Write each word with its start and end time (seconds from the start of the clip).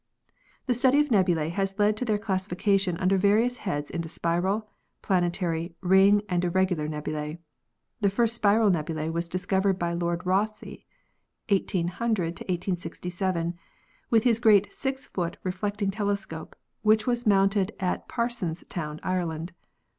The 0.65 0.73
study 0.73 0.99
of 0.99 1.11
nebulae 1.11 1.49
has 1.49 1.77
led 1.77 1.95
to 1.97 2.05
their 2.05 2.17
classification 2.17 2.97
under 2.97 3.17
various 3.19 3.57
heads 3.57 3.91
into 3.91 4.09
spiral, 4.09 4.67
planetary, 5.03 5.75
ring 5.81 6.23
and 6.27 6.43
irregular 6.43 6.87
nebulae. 6.87 7.37
The 7.99 8.09
first 8.09 8.33
spiral 8.33 8.71
nebulae 8.71 9.09
was 9.11 9.29
discovered 9.29 9.77
by 9.77 9.93
Lord 9.93 10.25
Rosse 10.25 10.63
(1800 11.49 12.39
1867) 12.41 13.41
w 13.41 13.55
i 14.11 14.15
tn 14.17 14.23
his 14.23 14.39
great 14.39 14.73
6 14.73 15.05
foot 15.05 15.37
reflecting 15.43 15.91
tele 15.91 16.17
scope, 16.17 16.55
which 16.81 17.05
was 17.05 17.27
mounted 17.27 17.71
at 17.79 18.09
Parsonstown, 18.09 18.99
Ireland. 19.03 19.53